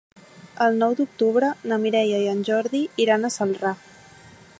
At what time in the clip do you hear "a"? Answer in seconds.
3.29-3.33